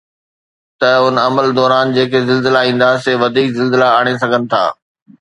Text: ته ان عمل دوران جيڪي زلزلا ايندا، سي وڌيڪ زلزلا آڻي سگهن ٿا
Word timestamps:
ته 0.79 0.89
ان 1.07 1.15
عمل 1.25 1.47
دوران 1.59 1.87
جيڪي 1.97 2.21
زلزلا 2.29 2.61
ايندا، 2.67 2.89
سي 3.03 3.11
وڌيڪ 3.21 3.47
زلزلا 3.59 3.87
آڻي 3.99 4.13
سگهن 4.21 4.43
ٿا 4.51 4.63